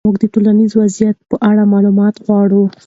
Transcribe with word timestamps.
موږ 0.07 0.17
د 0.21 0.25
ټولنیز 0.33 0.71
وضعیت 0.81 1.17
په 1.29 1.35
اړه 1.49 1.63
معلومات 1.73 2.15
غواړو. 2.25 2.63